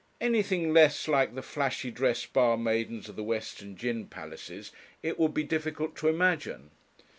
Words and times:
Anything 0.19 0.73
less 0.73 1.07
like 1.07 1.35
the 1.35 1.43
flashy 1.43 1.91
dressed 1.91 2.33
bar 2.33 2.57
maidens 2.57 3.07
of 3.07 3.15
the 3.15 3.23
western 3.23 3.75
gin 3.75 4.07
palaces 4.07 4.71
it 5.03 5.19
would 5.19 5.35
be 5.35 5.43
difficult 5.43 5.95
to 5.97 6.07
imagine. 6.07 6.71